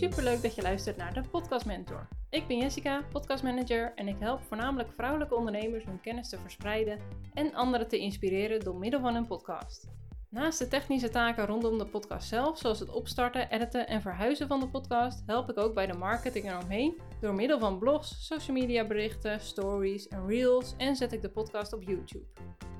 Superleuk 0.00 0.42
dat 0.42 0.54
je 0.54 0.62
luistert 0.62 0.96
naar 0.96 1.14
de 1.14 1.22
Podcast 1.30 1.66
Mentor. 1.66 2.08
Ik 2.30 2.46
ben 2.46 2.58
Jessica, 2.58 3.02
podcastmanager 3.12 3.92
en 3.94 4.08
ik 4.08 4.16
help 4.18 4.42
voornamelijk 4.42 4.92
vrouwelijke 4.92 5.34
ondernemers 5.34 5.84
hun 5.84 6.00
kennis 6.00 6.28
te 6.28 6.38
verspreiden 6.38 6.98
en 7.34 7.54
anderen 7.54 7.88
te 7.88 7.98
inspireren 7.98 8.60
door 8.60 8.76
middel 8.76 9.00
van 9.00 9.14
een 9.14 9.26
podcast. 9.26 9.99
Naast 10.30 10.58
de 10.58 10.68
technische 10.68 11.08
taken 11.08 11.46
rondom 11.46 11.78
de 11.78 11.86
podcast 11.86 12.28
zelf, 12.28 12.58
zoals 12.58 12.78
het 12.78 12.90
opstarten, 12.90 13.50
editen 13.50 13.86
en 13.86 14.00
verhuizen 14.00 14.48
van 14.48 14.60
de 14.60 14.68
podcast, 14.68 15.22
help 15.26 15.50
ik 15.50 15.58
ook 15.58 15.74
bij 15.74 15.86
de 15.86 15.98
marketing 15.98 16.50
eromheen 16.50 17.00
door 17.20 17.34
middel 17.34 17.58
van 17.58 17.78
blogs, 17.78 18.26
social 18.26 18.56
media 18.56 18.86
berichten, 18.86 19.40
stories 19.40 20.08
en 20.08 20.26
reels 20.26 20.74
en 20.76 20.96
zet 20.96 21.12
ik 21.12 21.22
de 21.22 21.30
podcast 21.30 21.72
op 21.72 21.82
YouTube. 21.82 22.24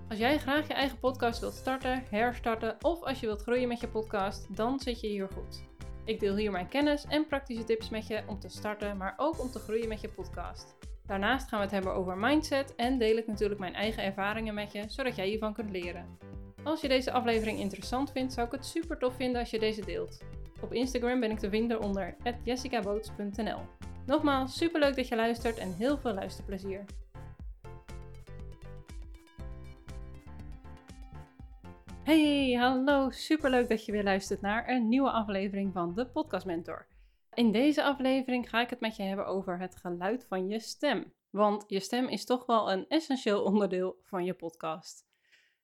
Als 0.09 0.19
jij 0.19 0.39
graag 0.39 0.67
je 0.67 0.75
eigen 0.75 0.99
podcast 0.99 1.41
wilt 1.41 1.55
starten, 1.55 2.05
herstarten 2.11 2.77
of 2.81 3.03
als 3.03 3.21
je 3.21 3.27
wilt 3.27 3.43
groeien 3.43 3.69
met 3.69 3.81
je 3.81 3.89
podcast, 3.89 4.57
dan 4.57 4.81
zit 4.81 5.01
je 5.01 5.07
hier 5.07 5.29
goed. 5.35 5.63
Ik 6.05 6.21
deel 6.21 6.37
hier 6.37 6.51
mijn 6.51 6.69
kennis 6.69 7.05
en 7.05 7.27
praktische 7.27 7.65
tips 7.65 7.89
met 7.89 8.07
je 8.07 8.23
om 8.27 8.39
te 8.39 8.49
starten, 8.49 8.97
maar 8.97 9.15
ook 9.17 9.41
om 9.41 9.51
te 9.51 9.59
groeien 9.59 9.89
met 9.89 10.01
je 10.01 10.09
podcast. 10.09 10.77
Daarnaast 11.07 11.49
gaan 11.49 11.59
we 11.59 11.65
het 11.65 11.75
hebben 11.75 11.95
over 11.95 12.19
mindset 12.19 12.75
en 12.75 12.99
deel 12.99 13.17
ik 13.17 13.27
natuurlijk 13.27 13.61
mijn 13.61 13.75
eigen 13.75 14.05
ervaringen 14.05 14.55
met 14.55 14.73
je, 14.73 14.85
zodat 14.87 15.17
jij 15.17 15.27
hiervan 15.27 15.55
kunt 15.55 15.71
leren. 15.71 16.19
Als 16.65 16.81
je 16.81 16.89
deze 16.89 17.13
aflevering 17.13 17.59
interessant 17.59 18.13
vindt, 18.13 18.33
zou 18.33 18.47
ik 18.47 18.53
het 18.53 18.67
super 18.67 18.99
tof 18.99 19.15
vinden 19.15 19.41
als 19.41 19.51
je 19.51 19.59
deze 19.59 19.85
deelt. 19.85 20.21
Op 20.63 20.73
Instagram 20.73 21.21
ben 21.21 21.31
ik 21.31 21.39
te 21.39 21.49
vinden 21.49 21.81
onder 21.81 22.17
jessicaboots.nl. 22.45 23.59
Nogmaals, 24.07 24.57
super 24.57 24.81
leuk 24.81 24.97
dat 24.97 25.09
je 25.09 25.17
luistert 25.17 25.59
en 25.59 25.75
heel 25.75 25.99
veel 25.99 26.13
luisterplezier. 26.13 26.85
Hey, 32.03 32.53
hallo, 32.53 33.11
superleuk 33.11 33.69
dat 33.69 33.85
je 33.85 33.93
weer 33.93 34.05
luistert 34.05 34.41
naar 34.41 34.69
een 34.69 34.89
nieuwe 34.89 35.11
aflevering 35.11 35.73
van 35.73 35.95
de 35.95 36.07
Podcast 36.07 36.47
Mentor. 36.47 36.87
In 37.35 37.53
deze 37.53 37.85
aflevering 37.85 38.49
ga 38.49 38.61
ik 38.61 38.71
het 38.71 38.81
met 38.81 38.97
je 38.97 39.03
hebben 39.03 39.27
over 39.27 39.59
het 39.59 39.77
geluid 39.77 40.27
van 40.29 40.49
je 40.49 40.61
stem. 40.61 41.13
Want 41.31 41.65
je 41.67 41.81
stem 41.81 42.09
is 42.09 42.25
toch 42.25 42.47
wel 42.47 42.73
een 42.73 42.89
essentieel 42.89 43.43
onderdeel 43.43 43.97
van 44.03 44.25
je 44.25 44.35
podcast. 44.35 45.10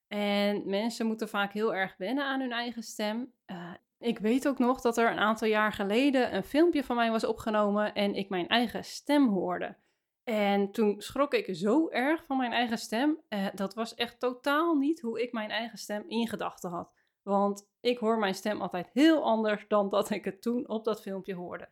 En 0.08 0.62
mensen 0.68 1.06
moeten 1.06 1.28
vaak 1.28 1.52
heel 1.52 1.74
erg 1.74 1.94
wennen 1.96 2.24
aan 2.24 2.40
hun 2.40 2.52
eigen 2.52 2.82
stem. 2.82 3.32
Uh, 3.46 3.72
ik 3.98 4.18
weet 4.18 4.48
ook 4.48 4.58
nog 4.58 4.80
dat 4.80 4.96
er 4.96 5.10
een 5.10 5.18
aantal 5.18 5.48
jaar 5.48 5.72
geleden 5.72 6.34
een 6.34 6.44
filmpje 6.44 6.84
van 6.84 6.96
mij 6.96 7.10
was 7.10 7.24
opgenomen 7.24 7.94
en 7.94 8.14
ik 8.14 8.28
mijn 8.28 8.48
eigen 8.48 8.84
stem 8.84 9.28
hoorde. 9.28 9.76
En 10.24 10.70
toen 10.70 11.00
schrok 11.00 11.34
ik 11.34 11.56
zo 11.56 11.88
erg 11.88 12.24
van 12.24 12.36
mijn 12.36 12.52
eigen 12.52 12.78
stem. 12.78 13.20
Uh, 13.28 13.46
dat 13.54 13.74
was 13.74 13.94
echt 13.94 14.20
totaal 14.20 14.74
niet 14.74 15.00
hoe 15.00 15.22
ik 15.22 15.32
mijn 15.32 15.50
eigen 15.50 15.78
stem 15.78 16.04
in 16.06 16.28
gedachten 16.28 16.70
had. 16.70 16.92
Want 17.22 17.68
ik 17.80 17.98
hoor 17.98 18.18
mijn 18.18 18.34
stem 18.34 18.60
altijd 18.60 18.90
heel 18.92 19.22
anders 19.24 19.64
dan 19.68 19.88
dat 19.88 20.10
ik 20.10 20.24
het 20.24 20.42
toen 20.42 20.68
op 20.68 20.84
dat 20.84 21.02
filmpje 21.02 21.34
hoorde. 21.34 21.68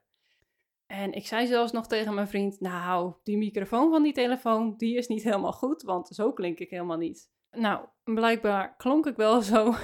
En 0.87 1.12
ik 1.12 1.27
zei 1.27 1.47
zelfs 1.47 1.73
nog 1.73 1.87
tegen 1.87 2.15
mijn 2.15 2.29
vriend: 2.29 2.61
Nou, 2.61 3.15
die 3.23 3.37
microfoon 3.37 3.91
van 3.91 4.03
die 4.03 4.12
telefoon, 4.12 4.77
die 4.77 4.97
is 4.97 5.07
niet 5.07 5.23
helemaal 5.23 5.53
goed, 5.53 5.83
want 5.83 6.09
zo 6.09 6.33
klink 6.33 6.59
ik 6.59 6.71
helemaal 6.71 6.97
niet. 6.97 7.31
Nou, 7.55 7.86
blijkbaar 8.05 8.77
klonk 8.77 9.06
ik 9.06 9.16
wel 9.16 9.42
zo. 9.52 9.74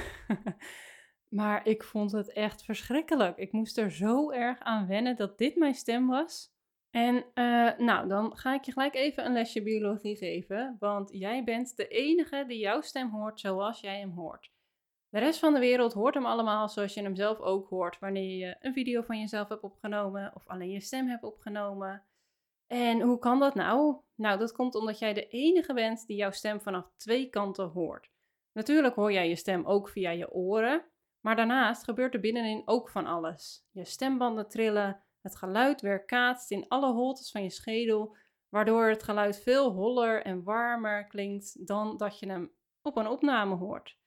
maar 1.29 1.67
ik 1.67 1.85
vond 1.85 2.13
het 2.13 2.33
echt 2.33 2.65
verschrikkelijk. 2.65 3.37
Ik 3.37 3.53
moest 3.53 3.79
er 3.79 3.91
zo 3.91 4.31
erg 4.31 4.61
aan 4.61 4.87
wennen 4.87 5.17
dat 5.17 5.39
dit 5.39 5.57
mijn 5.57 5.75
stem 5.75 6.07
was. 6.07 6.53
En 6.91 7.15
uh, 7.15 7.79
nou, 7.79 8.09
dan 8.09 8.37
ga 8.37 8.55
ik 8.55 8.65
je 8.65 8.73
gelijk 8.73 8.95
even 8.95 9.25
een 9.25 9.33
lesje 9.33 9.63
biologie 9.63 10.17
geven. 10.17 10.77
Want 10.79 11.11
jij 11.13 11.45
bent 11.45 11.77
de 11.77 11.89
enige 11.89 12.45
die 12.47 12.59
jouw 12.59 12.81
stem 12.81 13.11
hoort 13.11 13.41
zoals 13.41 13.81
jij 13.81 13.99
hem 13.99 14.11
hoort. 14.11 14.51
De 15.09 15.19
rest 15.19 15.39
van 15.39 15.53
de 15.55 15.61
wereld 15.61 15.93
hoort 15.93 16.15
hem 16.15 16.27
allemaal 16.27 16.69
zoals 16.69 16.95
je 16.95 17.03
hem 17.03 17.17
zelf 17.17 17.39
ook 17.39 17.69
hoort. 17.69 17.99
Wanneer 17.99 18.37
je 18.37 18.57
een 18.61 18.73
video 18.73 19.03
van 19.03 19.19
jezelf 19.19 19.49
hebt 19.49 19.63
opgenomen 19.63 20.33
of 20.35 20.49
alleen 20.49 20.71
je 20.71 20.81
stem 20.81 21.09
hebt 21.09 21.25
opgenomen. 21.25 22.05
En 22.73 23.01
hoe 23.01 23.19
kan 23.19 23.39
dat 23.39 23.55
nou? 23.55 23.97
Nou, 24.15 24.39
dat 24.39 24.53
komt 24.53 24.75
omdat 24.75 24.99
jij 24.99 25.13
de 25.13 25.27
enige 25.29 25.75
bent 25.75 26.07
die 26.07 26.17
jouw 26.17 26.31
stem 26.31 26.61
vanaf 26.61 26.91
twee 26.97 27.29
kanten 27.29 27.69
hoort. 27.69 28.11
Natuurlijk 28.53 28.95
hoor 28.95 29.13
jij 29.13 29.29
je 29.29 29.37
stem 29.37 29.67
ook 29.67 29.89
via 29.89 30.11
je 30.11 30.33
oren, 30.33 30.85
maar 31.21 31.37
daarnaast 31.37 31.85
gebeurt 31.85 32.15
er 32.15 32.21
binnenin 32.21 32.63
ook 32.65 32.89
van 32.89 33.07
alles. 33.07 33.67
Je 33.71 33.85
stembanden 33.85 34.49
trillen, 34.49 35.03
het 35.21 35.37
geluid 35.37 35.81
weerkaatst 35.81 36.51
in 36.51 36.69
alle 36.69 36.93
holtes 36.93 37.31
van 37.31 37.43
je 37.43 37.51
schedel, 37.51 38.17
waardoor 38.49 38.89
het 38.89 39.03
geluid 39.03 39.43
veel 39.43 39.73
holler 39.73 40.23
en 40.23 40.43
warmer 40.43 41.07
klinkt 41.07 41.67
dan 41.67 41.97
dat 41.97 42.19
je 42.19 42.27
hem 42.27 42.53
op 42.83 42.97
een 42.97 43.09
opname 43.09 43.55
hoort. 43.55 43.99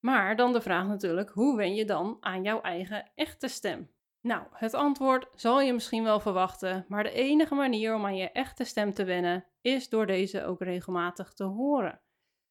Maar 0.00 0.36
dan 0.36 0.52
de 0.52 0.60
vraag 0.60 0.86
natuurlijk, 0.86 1.30
hoe 1.30 1.56
wen 1.56 1.74
je 1.74 1.84
dan 1.84 2.16
aan 2.20 2.42
jouw 2.42 2.60
eigen 2.60 3.10
echte 3.14 3.48
stem? 3.48 3.95
Nou, 4.26 4.42
het 4.52 4.74
antwoord 4.74 5.28
zal 5.34 5.60
je 5.60 5.72
misschien 5.72 6.02
wel 6.02 6.20
verwachten, 6.20 6.84
maar 6.88 7.02
de 7.02 7.10
enige 7.10 7.54
manier 7.54 7.94
om 7.94 8.04
aan 8.04 8.16
je 8.16 8.30
echte 8.30 8.64
stem 8.64 8.92
te 8.92 9.04
wennen 9.04 9.46
is 9.60 9.88
door 9.88 10.06
deze 10.06 10.44
ook 10.44 10.60
regelmatig 10.60 11.32
te 11.32 11.44
horen. 11.44 12.00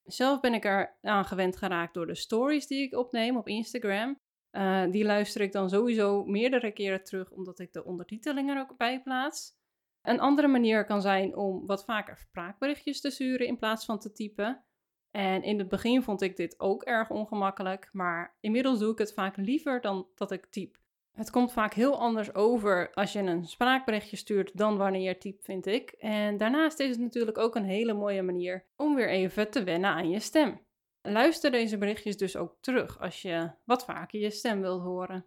Zelf 0.04 0.40
ben 0.40 0.54
ik 0.54 0.66
er 0.66 0.98
aan 1.02 1.26
gewend 1.26 1.58
geraakt 1.58 1.94
door 1.94 2.08
de 2.08 2.16
stories 2.16 2.68
die 2.68 2.82
ik 2.82 2.96
opneem 2.96 3.38
op 3.38 3.48
Instagram. 3.48 4.20
Uh, 4.52 4.84
die 4.92 5.06
luister 5.06 5.42
ik 5.42 5.52
dan 5.52 5.70
sowieso 5.70 6.26
meerdere 6.26 6.72
keren 6.72 7.04
terug, 7.04 7.32
omdat 7.32 7.60
ik 7.60 7.74
de 7.74 7.86
ondertiteling 7.86 8.50
er 8.50 8.60
ook 8.60 8.78
bij 8.78 9.02
plaats. 9.02 9.58
Een 10.02 10.20
andere 10.20 10.48
manier 10.48 10.86
kan 10.86 11.02
zijn 11.02 11.36
om 11.36 11.66
wat 11.66 11.86
vaker 11.86 12.18
spraakberichtjes 12.18 13.02
te 13.02 13.10
sturen 13.10 13.48
in 13.48 13.58
plaats 13.58 13.86
van 13.86 14.00
te 14.00 14.12
typen. 14.12 14.64
En 15.12 15.44
in 15.44 15.60
het 15.60 15.70
begin 15.70 16.04
vond 16.04 16.22
ik 16.22 16.36
dit 16.36 16.60
ook 16.60 16.84
erg 16.84 17.10
ongemakkelijk, 17.10 17.90
maar 17.92 18.38
inmiddels 18.40 18.80
doe 18.80 18.92
ik 18.92 18.98
het 18.98 19.14
vaak 19.14 19.38
liever 19.38 19.82
dan 19.82 20.08
dat 20.16 20.32
ik 20.32 20.46
typ. 20.46 20.84
Het 21.16 21.30
komt 21.30 21.54
vaak 21.54 21.74
heel 21.74 22.00
anders 22.00 22.34
over 22.34 22.94
als 22.94 23.14
je 23.14 23.20
een 23.20 23.46
spraakberichtje 23.46 24.18
stuurt 24.18 24.58
dan 24.58 24.78
wanneer 24.78 25.02
je 25.02 25.18
typt, 25.18 25.44
vind 25.44 25.66
ik. 25.66 25.90
En 25.92 26.38
daarnaast 26.38 26.80
is 26.80 26.90
het 26.90 27.00
natuurlijk 27.00 27.38
ook 27.38 27.56
een 27.56 27.66
hele 27.66 27.94
mooie 27.94 28.22
manier 28.22 28.66
om 28.76 28.96
weer 28.96 29.10
even 29.10 29.52
te 29.52 29.64
wennen 29.64 29.90
aan 29.90 30.10
je 30.10 30.20
stem. 30.20 30.62
Luister 31.02 31.52
deze 31.52 31.78
berichtjes 31.78 32.18
dus 32.18 32.38
ook 32.38 32.56
terug 32.60 33.00
als 33.00 33.22
je 33.22 33.52
wat 33.64 33.86
vaker 33.86 34.20
je 34.20 34.30
stem 34.30 34.62
wilt 34.62 34.82
horen. 34.82 35.26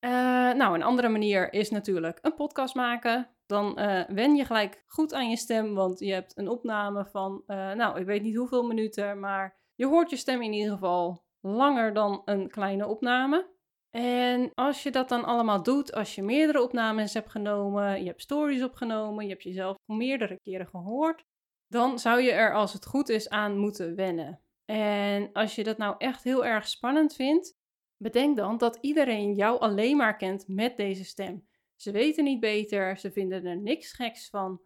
Uh, 0.00 0.10
nou, 0.52 0.74
een 0.74 0.82
andere 0.82 1.08
manier 1.08 1.52
is 1.52 1.70
natuurlijk 1.70 2.18
een 2.22 2.34
podcast 2.34 2.74
maken. 2.74 3.30
Dan 3.46 3.80
uh, 3.80 4.04
wen 4.08 4.34
je 4.34 4.44
gelijk 4.44 4.84
goed 4.86 5.14
aan 5.14 5.30
je 5.30 5.36
stem, 5.36 5.74
want 5.74 5.98
je 5.98 6.12
hebt 6.12 6.38
een 6.38 6.48
opname 6.48 7.06
van, 7.06 7.42
uh, 7.46 7.72
nou, 7.72 8.00
ik 8.00 8.06
weet 8.06 8.22
niet 8.22 8.36
hoeveel 8.36 8.66
minuten, 8.66 9.20
maar 9.20 9.56
je 9.74 9.86
hoort 9.86 10.10
je 10.10 10.16
stem 10.16 10.42
in 10.42 10.52
ieder 10.52 10.72
geval 10.72 11.24
langer 11.40 11.94
dan 11.94 12.22
een 12.24 12.48
kleine 12.48 12.86
opname. 12.86 13.54
En 13.90 14.50
als 14.54 14.82
je 14.82 14.90
dat 14.90 15.08
dan 15.08 15.24
allemaal 15.24 15.62
doet, 15.62 15.92
als 15.92 16.14
je 16.14 16.22
meerdere 16.22 16.62
opnames 16.62 17.14
hebt 17.14 17.30
genomen, 17.30 18.00
je 18.00 18.06
hebt 18.06 18.22
stories 18.22 18.62
opgenomen, 18.62 19.24
je 19.24 19.30
hebt 19.30 19.42
jezelf 19.42 19.76
meerdere 19.84 20.40
keren 20.40 20.66
gehoord, 20.66 21.24
dan 21.66 21.98
zou 21.98 22.20
je 22.20 22.32
er 22.32 22.54
als 22.54 22.72
het 22.72 22.86
goed 22.86 23.08
is 23.08 23.28
aan 23.28 23.58
moeten 23.58 23.94
wennen. 23.94 24.40
En 24.64 25.32
als 25.32 25.54
je 25.54 25.64
dat 25.64 25.78
nou 25.78 25.94
echt 25.98 26.22
heel 26.22 26.44
erg 26.44 26.68
spannend 26.68 27.14
vindt, 27.14 27.54
bedenk 27.96 28.36
dan 28.36 28.58
dat 28.58 28.78
iedereen 28.80 29.34
jou 29.34 29.60
alleen 29.60 29.96
maar 29.96 30.16
kent 30.16 30.48
met 30.48 30.76
deze 30.76 31.04
stem. 31.04 31.48
Ze 31.76 31.90
weten 31.90 32.24
niet 32.24 32.40
beter, 32.40 32.98
ze 32.98 33.12
vinden 33.12 33.44
er 33.44 33.60
niks 33.60 33.92
geks 33.92 34.28
van. 34.28 34.60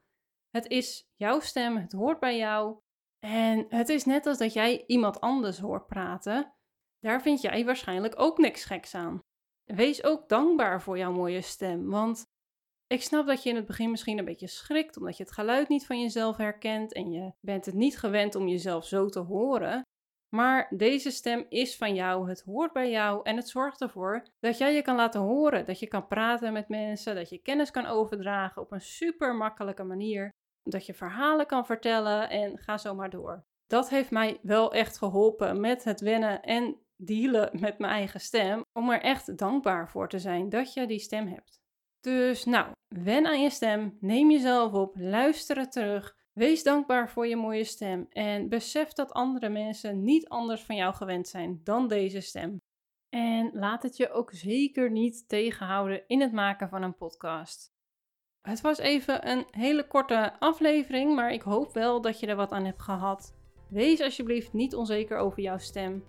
Het 0.51 0.67
is 0.67 1.09
jouw 1.17 1.41
stem, 1.41 1.77
het 1.77 1.93
hoort 1.93 2.21
bij 2.21 2.37
jou. 2.37 2.79
En 3.19 3.67
het 3.69 3.89
is 3.89 4.05
net 4.05 4.27
als 4.27 4.39
dat 4.39 4.53
jij 4.53 4.85
iemand 4.87 5.21
anders 5.21 5.59
hoort 5.59 5.87
praten. 5.87 6.55
Daar 7.00 7.22
vind 7.22 7.41
jij 7.41 7.65
waarschijnlijk 7.65 8.15
ook 8.16 8.38
niks 8.38 8.65
geks 8.65 8.94
aan. 8.94 9.19
Wees 9.65 10.05
ook 10.05 10.28
dankbaar 10.28 10.83
voor 10.83 10.99
jouw 10.99 11.12
mooie 11.12 11.41
stem, 11.41 11.91
want 11.91 12.25
ik 12.87 13.03
snap 13.03 13.27
dat 13.27 13.43
je 13.43 13.50
in 13.50 13.56
het 13.56 13.66
begin 13.66 13.91
misschien 13.91 14.19
een 14.19 14.25
beetje 14.25 14.47
schrikt 14.47 14.97
omdat 14.97 15.16
je 15.16 15.22
het 15.22 15.33
geluid 15.33 15.69
niet 15.69 15.87
van 15.87 16.00
jezelf 16.00 16.37
herkent 16.37 16.92
en 16.92 17.10
je 17.10 17.33
bent 17.41 17.66
het 17.66 17.75
niet 17.75 17.98
gewend 17.98 18.34
om 18.34 18.48
jezelf 18.48 18.86
zo 18.86 19.09
te 19.09 19.19
horen. 19.19 19.83
Maar 20.28 20.66
deze 20.77 21.10
stem 21.10 21.47
is 21.48 21.77
van 21.77 21.95
jou, 21.95 22.28
het 22.28 22.42
hoort 22.42 22.72
bij 22.72 22.91
jou 22.91 23.21
en 23.22 23.36
het 23.36 23.48
zorgt 23.48 23.80
ervoor 23.80 24.27
dat 24.41 24.59
jij 24.59 24.75
je 24.75 24.83
kan 24.83 24.97
laten 24.97 25.21
horen, 25.21 25.66
dat 25.66 25.78
je 25.78 25.86
kan 25.86 26.07
praten 26.07 26.53
met 26.53 26.69
mensen, 26.69 27.15
dat 27.15 27.28
je 27.28 27.39
kennis 27.39 27.71
kan 27.71 27.86
overdragen 27.86 28.63
op 28.63 28.72
een 28.72 28.80
super 28.80 29.34
makkelijke 29.34 29.84
manier, 29.84 30.30
dat 30.63 30.86
je 30.86 30.95
verhalen 30.95 31.47
kan 31.47 31.66
vertellen 31.66 32.30
en 32.30 32.59
ga 32.59 32.78
zo 32.78 32.95
maar 32.95 33.10
door. 33.10 33.45
Dat 33.66 33.89
heeft 33.89 34.10
mij 34.10 34.39
wel 34.42 34.72
echt 34.72 34.98
geholpen 34.98 35.60
met 35.60 35.84
het 35.84 36.01
wennen 36.01 36.42
en 36.42 36.80
dealen 37.07 37.61
met 37.61 37.79
mijn 37.79 37.93
eigen 37.93 38.21
stem, 38.21 38.65
om 38.73 38.91
er 38.91 39.01
echt 39.01 39.39
dankbaar 39.39 39.89
voor 39.89 40.09
te 40.09 40.19
zijn 40.19 40.49
dat 40.49 40.75
je 40.75 40.87
die 40.87 40.99
stem 40.99 41.27
hebt. 41.27 41.61
Dus 42.01 42.45
nou, 42.45 42.71
wen 42.89 43.27
aan 43.27 43.43
je 43.43 43.51
stem, 43.51 43.97
neem 44.01 44.31
jezelf 44.31 44.73
op, 44.73 44.97
luister 44.99 45.57
het 45.57 45.73
terug, 45.73 46.17
wees 46.33 46.63
dankbaar 46.63 47.11
voor 47.11 47.27
je 47.27 47.37
mooie 47.37 47.65
stem 47.65 48.07
en 48.11 48.49
besef 48.49 48.93
dat 48.93 49.13
andere 49.13 49.49
mensen 49.49 50.03
niet 50.03 50.29
anders 50.29 50.63
van 50.63 50.77
jou 50.77 50.95
gewend 50.95 51.29
zijn 51.29 51.61
dan 51.65 51.89
deze 51.89 52.21
stem. 52.21 52.61
En 53.09 53.51
laat 53.53 53.83
het 53.83 53.97
je 53.97 54.11
ook 54.11 54.33
zeker 54.33 54.91
niet 54.91 55.29
tegenhouden 55.29 56.03
in 56.07 56.21
het 56.21 56.33
maken 56.33 56.69
van 56.69 56.83
een 56.83 56.97
podcast. 56.97 57.73
Het 58.41 58.61
was 58.61 58.79
even 58.79 59.29
een 59.29 59.47
hele 59.51 59.87
korte 59.87 60.39
aflevering, 60.39 61.15
maar 61.15 61.33
ik 61.33 61.43
hoop 61.43 61.73
wel 61.73 62.01
dat 62.01 62.21
je 62.21 62.27
er 62.27 62.37
wat 62.37 62.53
aan 62.53 62.65
hebt 62.65 62.83
gehad. 62.83 63.35
Wees 63.69 64.01
alsjeblieft 64.01 64.53
niet 64.53 64.75
onzeker 64.75 65.19
over 65.19 65.43
jouw 65.43 65.59
stem. 65.59 66.05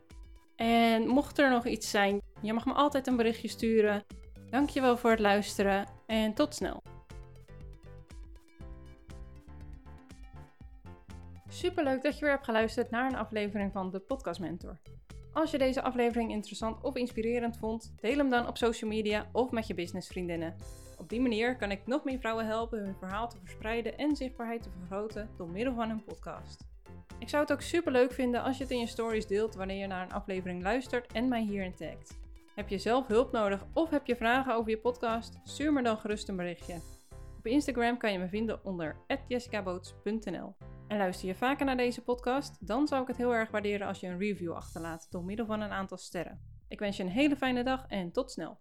En 0.62 1.08
mocht 1.08 1.40
er 1.40 1.50
nog 1.50 1.66
iets 1.66 1.90
zijn, 1.90 2.22
je 2.42 2.54
mag 2.54 2.66
me 2.66 2.74
altijd 2.74 3.08
een 3.08 3.16
berichtje 3.16 3.48
sturen. 3.48 4.04
Dankjewel 4.50 4.98
voor 4.98 5.10
het 5.10 5.20
luisteren 5.20 5.88
en 6.06 6.34
tot 6.34 6.56
snel. 6.56 6.82
Superleuk 11.48 12.02
dat 12.02 12.14
je 12.14 12.22
weer 12.22 12.34
hebt 12.34 12.46
geluisterd 12.46 12.90
naar 12.90 13.10
een 13.10 13.18
aflevering 13.18 13.72
van 13.72 13.92
de 13.92 14.00
Podcast 14.00 14.40
Mentor. 14.40 14.80
Als 15.34 15.52
je 15.52 15.58
deze 15.58 15.82
aflevering 15.82 16.32
interessant 16.32 16.84
of 16.84 16.96
inspirerend 16.96 17.58
vond, 17.58 17.94
deel 18.00 18.18
hem 18.18 18.30
dan 18.30 18.48
op 18.48 18.58
social 18.58 18.90
media 18.90 19.30
of 19.32 19.52
met 19.52 19.68
je 19.68 19.74
businessvriendinnen. 19.74 20.56
Op 20.98 21.10
die 21.10 21.22
manier 21.22 21.56
kan 21.56 21.72
ik 21.72 21.88
nog 21.88 22.04
meer 22.04 22.20
vrouwen 22.20 22.46
helpen 22.46 22.80
hun 22.80 22.96
verhaal 22.96 23.30
te 23.30 23.38
verspreiden 23.40 23.98
en 23.98 24.16
zichtbaarheid 24.16 24.64
te 24.64 24.70
vergroten 24.78 25.30
door 25.38 25.50
middel 25.50 25.74
van 25.74 25.90
hun 25.90 26.04
podcast. 26.04 26.71
Ik 27.22 27.30
zou 27.30 27.42
het 27.42 27.52
ook 27.52 27.62
super 27.62 27.92
leuk 27.92 28.12
vinden 28.12 28.44
als 28.44 28.58
je 28.58 28.64
het 28.64 28.72
in 28.72 28.80
je 28.80 28.88
stories 28.88 29.28
deelt 29.28 29.56
wanneer 29.56 29.78
je 29.78 29.88
naar 29.88 30.06
een 30.06 30.14
aflevering 30.14 30.64
luistert 30.64 31.12
en 31.12 31.28
mij 31.28 31.42
hierin 31.42 31.76
tagt. 31.76 32.20
Heb 32.56 32.70
je 32.70 32.78
zelf 32.78 33.08
hulp 33.08 33.32
nodig 33.32 33.66
of 33.74 33.90
heb 33.90 34.06
je 34.06 34.16
vragen 34.16 34.56
over 34.56 34.70
je 34.70 34.78
podcast? 34.78 35.40
Stuur 35.44 35.74
me 35.74 35.84
dan 35.84 35.98
gerust 35.98 36.30
een 36.30 36.36
berichtje. 36.36 36.82
Op 37.38 37.48
Instagram 37.48 37.98
kan 37.98 38.12
je 38.12 38.20
me 38.20 38.28
vinden 38.28 38.66
onder 38.66 38.96
jessicaboots.nl. 39.28 40.56
En 40.88 40.98
luister 40.98 41.28
je 41.28 41.36
vaker 41.36 41.66
naar 41.66 41.78
deze 41.78 42.04
podcast, 42.04 42.68
dan 42.68 42.88
zou 42.88 43.02
ik 43.02 43.08
het 43.08 43.18
heel 43.18 43.36
erg 43.36 43.52
waarderen 43.52 43.88
als 43.88 44.00
je 44.00 44.08
een 44.08 44.20
review 44.20 44.52
achterlaat 44.52 45.08
door 45.10 45.24
middel 45.24 45.46
van 45.46 45.62
een 45.62 45.72
aantal 45.72 45.98
sterren. 45.98 46.42
Ik 46.68 46.80
wens 46.80 46.98
je 46.98 47.04
een 47.04 47.10
hele 47.10 47.36
fijne 47.36 47.64
dag 47.64 47.86
en 47.88 48.12
tot 48.12 48.32
snel. 48.32 48.58